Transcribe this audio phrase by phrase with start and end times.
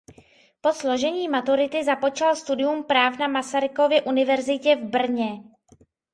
[0.61, 5.43] Po složení maturity započal studium práv na Masarykově univerzitě v Brně.